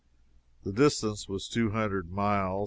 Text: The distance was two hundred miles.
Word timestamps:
The 0.63 0.73
distance 0.73 1.29
was 1.29 1.47
two 1.47 1.69
hundred 1.69 2.09
miles. 2.11 2.59